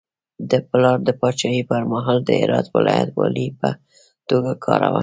[0.51, 3.69] د پلار د پاچاهي پر مهال د هرات ولایت والي په
[4.29, 4.99] توګه کار کاوه.